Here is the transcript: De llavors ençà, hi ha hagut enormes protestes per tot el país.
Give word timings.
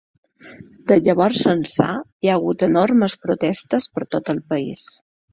De 0.91 0.95
llavors 1.07 1.41
ençà, 1.51 1.89
hi 2.25 2.31
ha 2.31 2.37
hagut 2.39 2.65
enormes 2.67 3.15
protestes 3.27 3.85
per 3.99 4.07
tot 4.17 4.33
el 4.35 4.41
país. 4.55 4.87